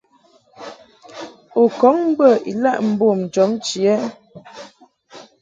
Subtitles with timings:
[1.61, 3.97] U kɔŋ bə ilaʼ mbom jɔbnchi ɛ?